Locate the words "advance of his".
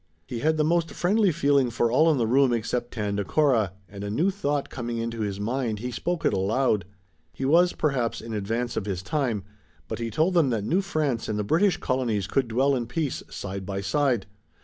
8.33-9.03